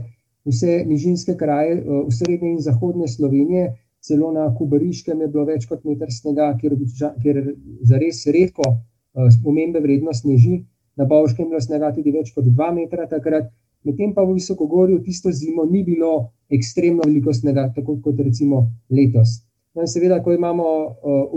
[0.48, 3.72] vse nižinske kraje eh, v srednje in zahodne Slovenije,
[4.04, 6.76] celo na Kubariškem je bilo več kot meter snega, kjer,
[7.22, 7.40] kjer
[7.88, 8.76] za res redko
[9.34, 10.60] spomembe vredno sneži,
[10.96, 13.50] na Bavškem je bilo snega tudi več kot 2 metra takrat,
[13.84, 19.40] medtem pa v Visokogorju tisto zimo ni bilo ekstremno veliko snega, tako kot recimo letos.
[19.78, 20.64] No in seveda, ko imamo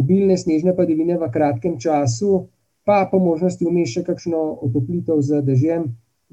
[0.01, 2.47] obilne snežne padavine v kratkem času,
[2.81, 5.83] pa po možnosti vmeš še kakšno otoplitev z dežjem,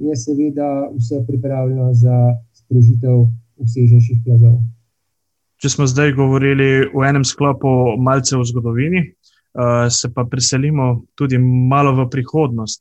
[0.01, 3.27] je seveda vse pripravljeno za sprožitev
[3.61, 4.57] vsežnejših plazov.
[5.61, 9.05] Če smo zdaj govorili v enem sklopu malce o zgodovini,
[9.93, 12.81] se pa preselimo tudi malo v prihodnost.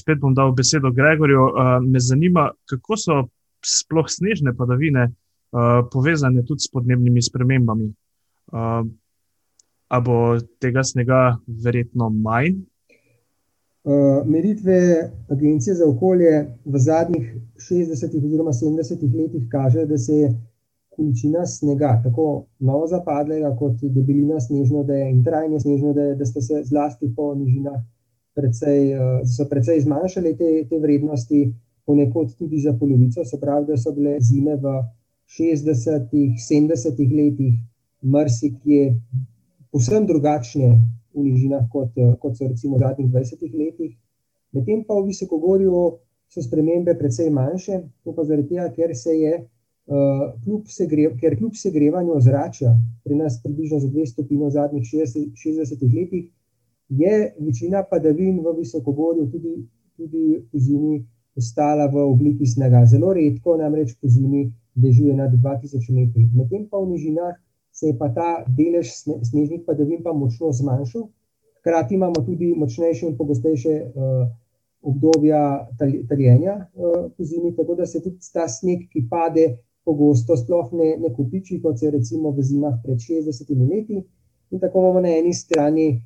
[0.00, 1.44] Spet bom dal besedo Gregorju.
[1.84, 3.20] Me zanima, kako so
[3.60, 5.10] sploh snežne padavine
[5.92, 7.92] povezane tudi s podnebnimi spremembami.
[8.52, 8.86] Uh,
[9.88, 12.62] a bo tega snega verjetno manj?
[13.86, 14.76] Uh, meritve
[15.30, 17.34] Agencije za okolje v zadnjih
[17.70, 20.34] 60 oziroma 70 letih kažejo, da se je
[20.96, 26.40] količina snega, tako novo zapadlega, kot debelina snežne odeje in trajne snežne odeje, da so
[26.40, 27.78] se zlasti po nižinah
[28.34, 31.44] precej, uh, precej zmanjšale te, te vrednosti,
[31.86, 33.24] ponekod tudi za polovico.
[33.24, 34.74] Se pravi, da so bile zime v
[35.38, 37.54] 60-ih, 70-ih letih,
[38.02, 38.96] marsikje
[39.72, 40.72] povsem drugačne
[41.14, 43.92] v nižinah, kot, kot so recimo v zadnjih 20 letih.
[44.52, 45.98] Medtem pa v Visokogorju
[46.32, 49.34] so spremembe precej manjše, to pa zaradi tega, ker se je
[49.86, 52.72] Uh, kljub segrev, ker kljub segrevanju ozračja,
[53.06, 56.24] pri nas približno za 2 stopinje v zadnjih 60, 60 letih,
[56.88, 59.52] je večina padavin v Visokogorju tudi,
[59.96, 61.06] tudi po zimi
[61.38, 62.82] ostala v obliki snega.
[62.86, 66.26] Zelo redko namreč po zimi dežuje nad 2000 metri.
[66.34, 67.38] Medtem pa v nižinah
[67.76, 68.88] se je pa ta delež
[69.22, 71.08] snežnih padavin pa močno zmanjšal.
[71.60, 74.28] Hkrati imamo tudi močnejše in pogostejše uh,
[74.82, 75.68] obdobja
[76.08, 80.96] taljenja uh, po zimi, tako da se tudi ta sneg, ki pade, pogosto sploh ne,
[81.02, 84.00] ne kupiči, kot se recimo v zimah pred 60 leti.
[84.50, 86.00] In tako imamo na eni strani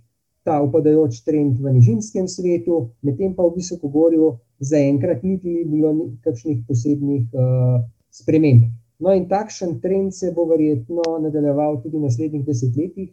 [0.45, 6.65] ta upadajoč trend v nižinskem svetu, medtem pa v Visokogorju zaenkrat niti ni bilo kakšnih
[6.67, 7.79] posebnih uh,
[8.11, 8.80] sprememb.
[9.01, 13.09] No, in takšen trend se bo verjetno nadaljeval tudi v naslednjih desetletjih,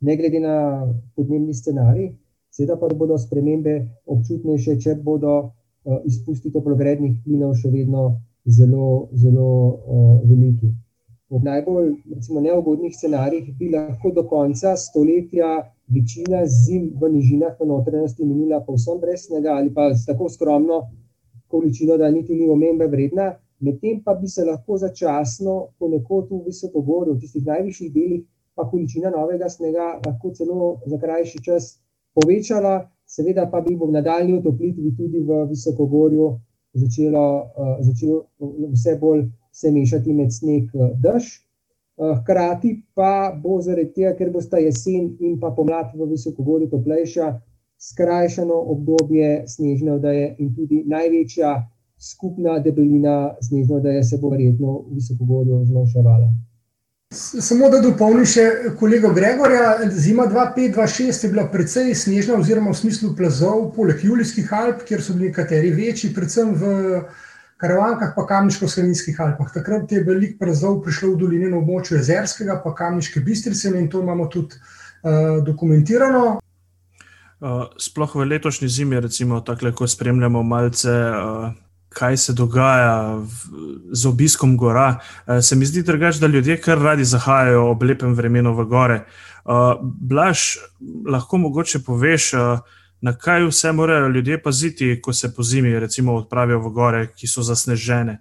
[0.00, 0.56] ne glede na
[1.16, 2.12] podnebni scenarij,
[2.54, 3.74] seveda pa bodo spremembe
[4.06, 8.06] občutnejše, če bodo uh, izpusti toplogrednih plinov še vedno
[8.46, 10.70] zelo, zelo uh, veliki.
[11.34, 17.66] V najbolj recimo, neugodnih scenarijih bi lahko do konca stoletja večina zim v nižinah v
[17.72, 20.84] notranjosti minila povsem brez snega ali pa s tako skromno
[21.50, 23.32] količino, da niti ni omembe vredna,
[23.64, 28.24] medtem pa bi se lahko začasno ponekod v Visokogorju, v tistih najvišjih delih,
[28.54, 31.70] pa količina novega snega lahko celo za krajši čas
[32.14, 36.28] povečala, seveda pa bi v nadaljni otoplitvi tudi v Visokogorju
[36.74, 37.24] začelo,
[37.56, 38.26] uh, začelo
[38.72, 41.40] vse bolj se mešati med sneg in dež.
[41.96, 46.70] Uh, hkrati pa bo zaradi tega, ker bo sta jesen in pa pomlad v Visokogorju
[46.70, 47.28] toplejša,
[47.78, 51.54] skrajšano obdobje snežne odeje in tudi največja
[51.98, 56.32] skupna debelina snežne odeje se bo verjetno v Visokogorju zmanjševala.
[57.14, 59.76] Samo da dopolnim še kolego Gregorja.
[59.92, 65.14] Zima 2005-2006 je bila precej snežna, oziroma v smislu plazov, poleg Julijskih Alp, kjer so
[65.14, 66.72] bili nekateri večji, predvsem v
[67.62, 69.52] Karavankah, pa Kamniško-Slovenskih Alpah.
[69.54, 74.02] Takrat je velik plazov prišlo v doline na območju Jezerskega, pa Kamniške bistrice in to
[74.02, 76.40] imamo tudi uh, dokumentirano.
[77.44, 80.90] Uh, sploh v letošnji zimi, recimo, tako lahko spremljamo malce.
[80.90, 81.63] Uh
[81.94, 83.28] kaj se dogaja v,
[83.92, 84.98] z obiskom gora.
[85.26, 89.00] Uh, se mi zdi drugače, da ljudje kar radi zahajajo ob lepem vremenu v gore.
[89.44, 90.56] Uh, Blaž,
[91.06, 92.60] lahko mogoče poveš, uh,
[93.00, 97.28] na kaj vse morajo ljudje paziti, ko se po zimi, recimo, odpravijo v gore, ki
[97.28, 98.18] so zasnežene.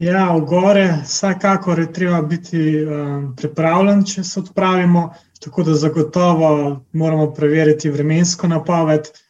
[0.00, 5.10] Ja, v gore, vsekakor je treba biti um, pripravljen, če se odpravimo.
[5.40, 6.50] Tako da zagotovo
[6.92, 9.08] moramo preveriti vremensko napoved.
[9.08, 9.29] Uh,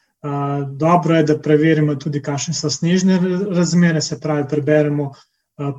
[0.76, 3.18] dobro je, da preverimo tudi, kakšne so snežne
[3.50, 5.12] razmere, se pravi, preberemo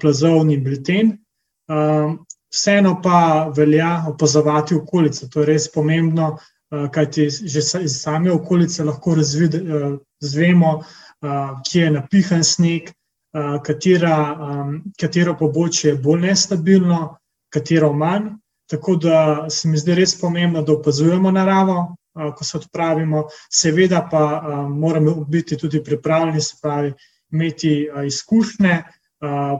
[0.01, 1.17] plazovni bilten.
[2.51, 5.27] Vseeno pa velja opazovati okolico.
[5.27, 6.37] To je res pomembno,
[6.69, 10.85] kajti že iz same okolice lahko razvemo, uh,
[11.71, 12.91] kje je napihan sneg
[13.63, 14.37] katera,
[14.99, 17.17] katero pobočje je bolj nestabilno,
[17.49, 18.29] katero manj.
[18.69, 24.23] Tako da se mi zdi res pomembno, da opazujemo naravo, ko se odpravimo, seveda pa
[24.23, 26.93] uh, moramo biti tudi pripravljeni, se pravi,
[27.31, 28.81] imeti uh, izkušnje,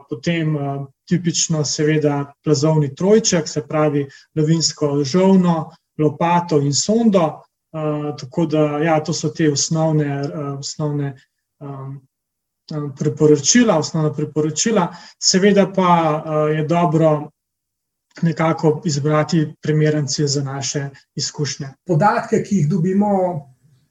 [0.10, 0.56] potem
[1.06, 7.44] tipično, seveda, plazovni trojček, se pravi, lavinsko žovno, lopato in sondo.
[8.20, 10.22] Tako da, ja, to so te osnovne,
[10.60, 11.14] osnovne
[13.00, 14.88] priporočila, osnovna priporočila,
[15.20, 16.24] seveda pa
[16.56, 17.31] je dobro
[18.22, 21.68] nekako izbrati primernce za naše izkušnje.
[21.86, 23.12] Podatke, ki jih dobimo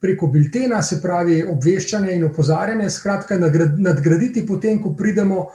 [0.01, 3.37] preko biltena, se pravi obveščanje in opozarjanje, skratka
[3.77, 5.45] nadgraditi potem, ko pridemo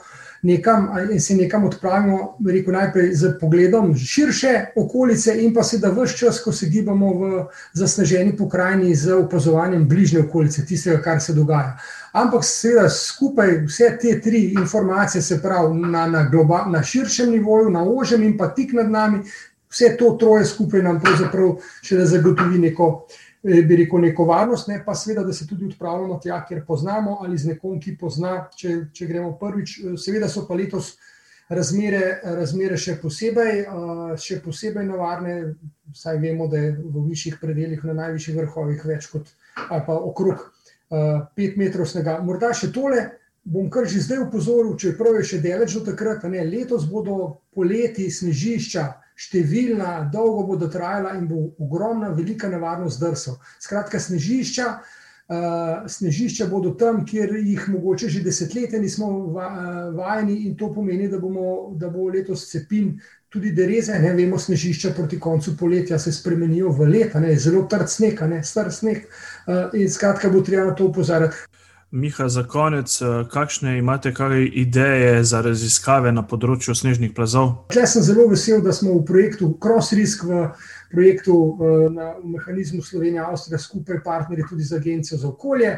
[0.41, 6.17] nekam in se nekam odpravimo, rekel najprej z pogledom širše okolice in pa seveda vse
[6.17, 11.77] čas, ko se gibamo v zasneženi pokrajini z opazovanjem bližnje okolice, tistega, kar se dogaja.
[12.13, 17.69] Ampak seveda skupaj vse te tri informacije, se pravi na, na, globa, na širšem nivoju,
[17.69, 19.23] na ožem in pa tik nad nami,
[19.69, 23.07] vse to troje skupaj nam pravzaprav še da zagotovi neko
[23.43, 27.37] bi rekel, neko varnost, ne pa seveda, da se tudi odpravljamo tja, kjer poznamo ali
[27.37, 29.77] z nekom, ki pozna, če, če gremo prvič.
[29.79, 30.95] Eh, seveda so pa letos
[31.49, 35.37] razmere, razmere še, posebej, eh, še posebej nevarne,
[35.95, 39.29] saj vemo, da je v višjih predeljih, na najvišjih vrhovih, več kot
[39.69, 40.43] pa okrog
[41.35, 42.19] pet metrov snega.
[42.23, 43.09] Morda še tole.
[43.47, 46.83] Bom kar že zdaj upozoril, če je prav, je še daleč do takrat, ne, letos
[46.83, 48.83] bodo poleti snežišča,
[49.17, 53.39] številna, dolgo bodo trajala in bo ogromna, velika nevarnost drsov.
[53.63, 60.43] Skratka, snežišča, uh, snežišča bodo tam, kjer jih mogoče že desetletja nismo va, uh, vajeni,
[60.47, 62.97] in to pomeni, da, bomo, da bo letos cepin.
[63.27, 67.89] Tudi dereze, ne vemo, snežišča proti koncu poletja se spremenijo v leta, ne, zelo trd
[67.91, 69.03] sneg, ne, star sneg.
[69.49, 71.43] Uh, in skratka, bo treba na to upozoriti.
[71.91, 77.53] Miha, za konec, eh, kakšne imate kaj ideje za raziskave na področju snežnih plazov?
[77.75, 80.49] Jaz sem zelo vesel, da smo v projektu CrossRisk, v
[80.91, 85.77] projektu eh, na mehanizmu Slovenija-Avstrija, skupaj partnerji tudi z Agencijo za okolje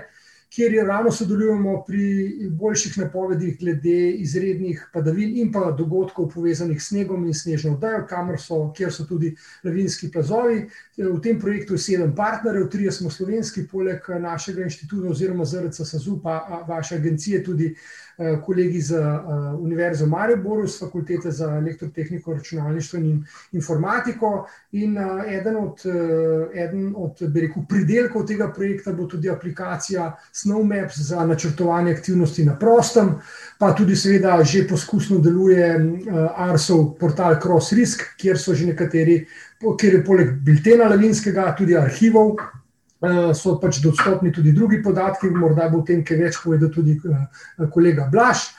[0.49, 7.25] kjer ravno sodelujemo pri boljših napovedih glede izrednih padavin in pa dogodkov povezanih s snegom
[7.25, 10.63] in snežno oddajo, kamor so, kjer so tudi lavinski plazovi.
[10.97, 16.19] V tem projektu je sedem partnerjev, tri smo slovenski, poleg našega inštituta oziroma ZRC SAZU,
[16.23, 17.75] pa vaše agencije tudi.
[18.19, 24.45] Eh, kolegi z uh, Univerzo Mariboru, z Fakultete za elektrotehniko, računalništvo in informatiko.
[24.71, 25.79] In uh, eden od,
[26.53, 33.15] eden od rekel, pridelkov tega projekta bo tudi aplikacija SnowMaps za načrtovanje aktivnosti na prostem,
[33.59, 35.79] pa tudi, seveda, že poskusno deluje
[36.35, 39.21] Arsov portal CrossRisk, kjer so že nekateri,
[39.79, 42.35] kjer je poleg biltena lavinskega tudi arhivov.
[42.99, 46.97] Eh, so pač dostopni tudi drugi podatki, morda bo o tem kaj več povedal tudi
[46.99, 48.49] eh, kolega Blaž.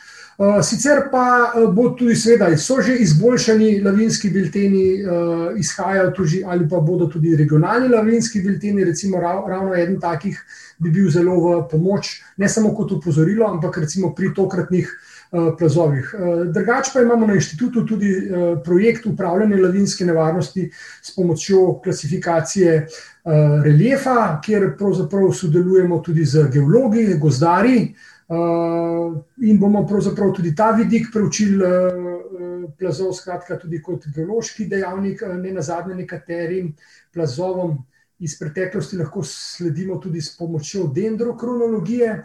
[0.40, 4.86] Eh, sicer pa bo tudi, seveda, so že izboljšani lavinski bilteni,
[5.60, 10.40] izhajajo tudi, ali pa bodo tudi regionalni lavinski bilteni, recimo ravno eden takih
[10.80, 14.88] bi bil zelo v pomoč, ne samo kot upozorilo, ampak recimo pri tokratnih
[15.30, 16.14] plazovih.
[16.54, 18.10] Drugač pa imamo na inštitutu tudi
[18.64, 20.70] projekt upravljanja lavinske nevarnosti
[21.02, 22.86] s pomočjo klasifikacije
[23.64, 27.94] reliefa, kjer pravzaprav sodelujemo tudi z geologi, gozdari.
[29.42, 31.66] In bomo pravzaprav tudi ta vidik preučili,
[32.78, 36.72] plazov, skratka, tudi kot geološki dejavnik, ne na zadnje, nekaterim
[37.14, 37.78] plazovom
[38.20, 42.24] iz preteklosti lahko sledimo tudi s pomočjo dendrokronologije.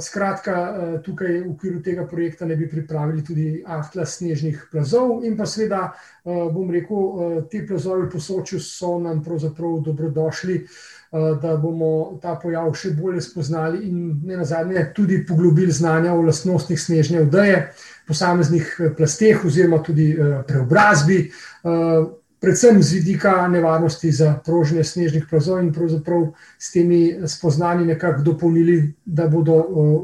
[0.00, 5.36] Skratka, uh, tukaj v okviru tega projekta ne bi pripravili tudi atlas snežnih plazov, in
[5.36, 10.64] pa seveda, uh, bom rekel, te plazovi po Sočju so nam pravzaprav dobrodošli,
[11.10, 16.78] da bomo ta pojav še bolje spoznali in ne nazadnje tudi poglobili znanja o lastnostih
[16.78, 17.72] snežne odeje,
[18.06, 20.12] posameznih plasteh oziroma tudi
[20.46, 21.24] preobrazbi.
[22.40, 28.94] Predvsem z vidika nevarnosti za prožnje snežnih plazov in pravzaprav s temi spoznanji nekako dopolnili,
[29.04, 29.58] da bodo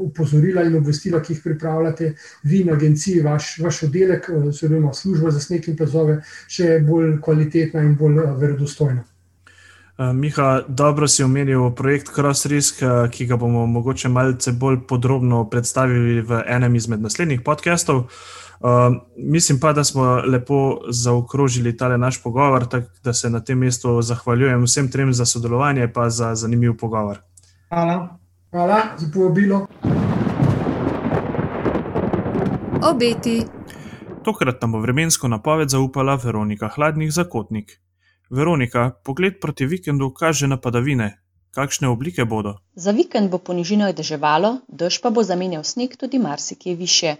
[0.05, 2.13] upozorila in obvestila, ki jih pripravljate
[2.43, 7.81] vi na agenciji, vaš, vaš oddelek, oziroma služba za sneg in plazove, še bolj kvalitetna
[7.81, 9.01] in bolj verodostojna.
[9.97, 14.83] Uh, Miha, dobro si omenil projekt Cross Risk, uh, ki ga bomo mogoče malce bolj
[14.87, 18.05] podrobno predstavili v enem izmed naslednjih podcastov.
[18.05, 18.46] Uh,
[19.17, 24.01] mislim pa, da smo lepo zaokrožili tale naš pogovor, tako da se na tem mestu
[24.01, 27.17] zahvaljujem vsem trem za sodelovanje in za zanimiv pogovor.
[27.69, 28.17] Hvala.
[28.51, 29.67] Hvala za povabilo.
[32.83, 33.45] Obeti.
[34.23, 37.81] Tokrat nam bo vremensko napoved zaupala Veronika Hladnik Zakotnik.
[38.29, 41.19] Veronika, pogled proti vikendu kaže na padavine.
[41.51, 42.57] Kakšne oblike bodo?
[42.75, 47.15] Za vikend bo po nižinah deževalo, dež pa bo zamenjal sneg tudi marsikje više.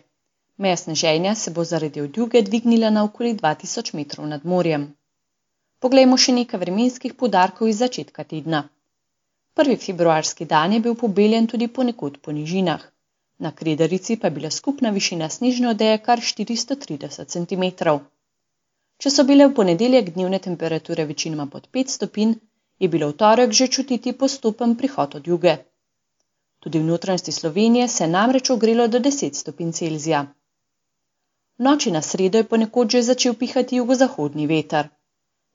[0.57, 4.85] Meja sneženja se bo zaradi odjuge dvignila na okoli 2000 metrov nad morjem.
[5.79, 8.61] Poglejmo še nekaj vremenskih podarkov iz začetka tedna.
[9.53, 12.85] Prvi februarski dan je bil pobeljen tudi ponekod po nižinah.
[13.45, 17.65] Na Krederici pa je bila skupna višina snežne odeje kar 430 cm.
[18.97, 22.33] Če so bile v ponedeljek dnevne temperature večinoma pod 5 stopinj,
[22.79, 25.53] je bilo v torek že čutiti postopen prihod od juge.
[26.59, 30.25] Tudi v notranjosti Slovenije se je namreč ogrelo do 10 stopinj Celzija.
[31.57, 34.89] V noči na sredo je ponekod že začel pihati jugozahodni veter.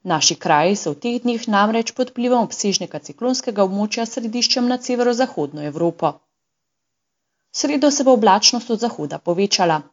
[0.03, 5.63] Naši kraji so v teh dneh namreč pod vplivom obsežnega ciklonskega območja središčem nad severozahodno
[5.63, 6.19] Evropo.
[7.51, 9.83] V sredo se bo oblačnost od zahoda povečala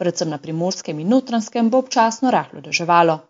[0.00, 3.20] predvsem na primorskem in notranskem bo občasno rahlo deževalo.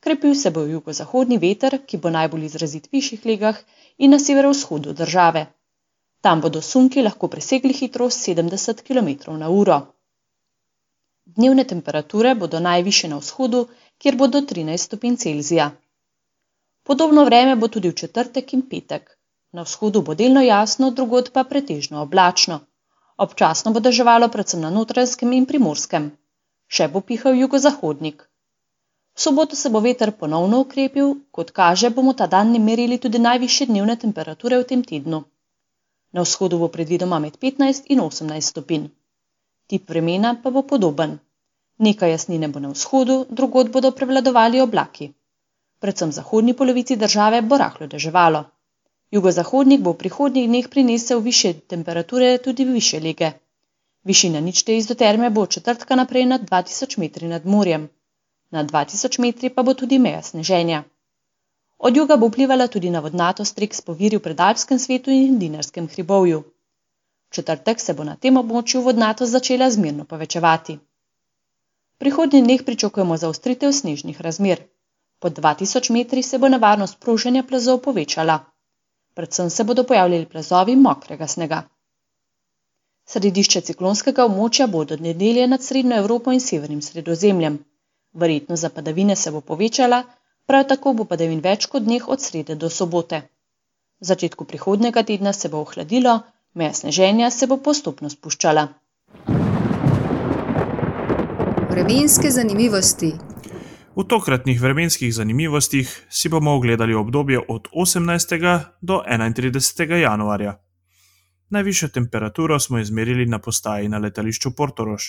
[0.00, 3.58] Krepil se bo jugozahodni veter, ki bo najbolj izrazit v višjih legah
[3.98, 5.42] in na severovzhodu države.
[6.22, 9.80] Tam bodo sunki lahko presegli hitrost 70 km/h.
[11.36, 13.66] Dnevne temperature bodo najviše na vzhodu,
[13.98, 15.70] kjer bodo 13 stopinj Celzija.
[16.88, 19.10] Podobno vreme bo tudi v četrtek in petek.
[19.52, 22.60] Na vzhodu bo delno jasno, drugod pa pretežno oblačno.
[23.16, 26.10] Občasno bo deževalo predvsem na notranjskem in primorskem.
[26.68, 28.24] Še bo pihal jugozahodnik.
[29.18, 33.66] V soboto se bo veter ponovno ukrepil, kot kaže, bomo ta dan merili tudi najviše
[33.66, 35.24] dnevne temperature v tem tednu.
[36.12, 38.88] Na vzhodu bo predvidoma med 15 in 18 stopinj.
[39.68, 41.18] Tip vremena pa bo podoben.
[41.78, 45.10] Nekaj jasnine bo na vzhodu, drugod bodo prevladovali oblaki.
[45.78, 48.44] Predvsem v zahodni polovici države bo rahlo deževalo.
[49.10, 53.30] Jugozahodnik bo v prihodnjih dneh prinesel više temperature tudi više lege.
[54.04, 57.88] Višina ničte izoterme bo od četrtka naprej nad 2000 metri nad morjem.
[58.50, 60.82] Nad 2000 metri pa bo tudi meja sneženja.
[61.78, 66.42] Od juga bo vplivala tudi na vodnatost rek spoviri v predalpskem svetu in dinarskem hribovju.
[67.28, 70.78] V četrtek se bo na tem območju vodnatost začela zmerno povečevati.
[71.98, 74.62] Prihodnji dneh pričakujemo zaostritev snežnih razmer.
[75.18, 78.38] Pod 2000 metri se bo nevarnost proženja plazov povečala
[79.18, 81.62] predvsem se bodo pojavljali plazovi mokrega snega.
[83.12, 87.56] Središče ciklonskega območja bo do nedelje nad Srednjo Evropo in Severnim sredozemljem.
[88.22, 89.98] Verjetnost za padavine se bo povečala,
[90.46, 93.20] prav tako bo padavin več kot dneh od srede do sobote.
[94.00, 96.14] V začetku prihodnega tedna se bo ohladilo,
[96.58, 98.66] meja sneženja se bo postopno spuščala.
[101.70, 103.12] Vremenske zanimivosti.
[103.98, 108.58] V tokratnih vremenskih zanimivostih si bomo ogledali obdobje od 18.
[108.80, 109.94] do 31.
[110.02, 110.58] januarja.
[111.50, 115.02] Najvišjo temperaturo smo izmerili na postaji na letališču Portorož.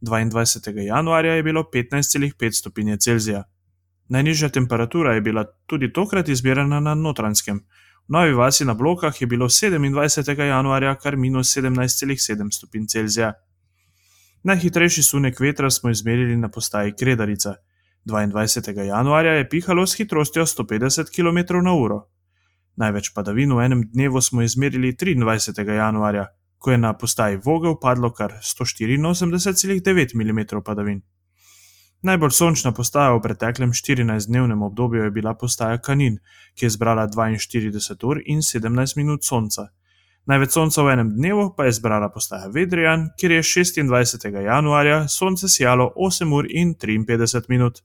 [0.00, 0.84] 22.
[0.86, 3.42] januarja je bilo 15,5 stopinje Celzija.
[4.08, 7.60] Najnižja temperatura je bila tudi tokrat izmerjena na Notranskem.
[8.10, 10.42] Novi vasi na blokah je bilo 27.
[10.42, 13.32] januarja kar minus 17,7 stopinj Celzija.
[14.42, 17.54] Najhitrejši sunek vetra smo izmerili na postaji Kredarica.
[18.04, 18.82] 22.
[18.82, 22.00] januarja je pihalo s hitrostjo 150 km/h.
[22.76, 25.70] Največ padavin v enem dnevu smo izmerili 23.
[25.70, 26.26] januarja,
[26.58, 31.02] ko je na postaji Vogel padlo kar 184,9 mm padavin.
[32.02, 36.16] Najbolj sončna postaja v preteklem 14-dnevnem obdobju je bila postaja Kanin,
[36.56, 39.68] ki je zbrala 42 ur in 17 minut sonca.
[40.24, 44.32] Največ sonca v enem dnevu pa je zbrala postaja Vedrijan, kjer je 26.
[44.32, 47.82] januarja sonce sijalo 8 ur in 53 minut.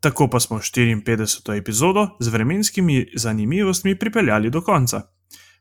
[0.00, 1.58] Tako pa smo 54.
[1.58, 5.02] epizodo z vremenskimi zanimivostmi pripeljali do konca.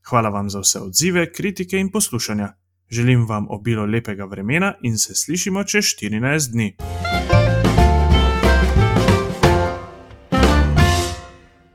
[0.10, 2.54] Hvala vam za vse odzive, kritike in poslušanja.
[2.90, 6.76] Želim vam obilo lepega vremena in se slišimo čez 14 dni.